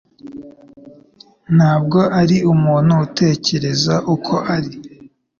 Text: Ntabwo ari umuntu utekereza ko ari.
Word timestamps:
Ntabwo 1.55 1.99
ari 2.21 2.37
umuntu 2.53 2.91
utekereza 3.05 3.93
ko 4.25 4.35
ari. 4.55 4.71